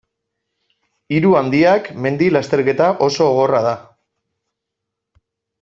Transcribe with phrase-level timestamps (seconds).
[1.17, 3.77] Hiru handiak mendi-lasterketa oso gogorra da.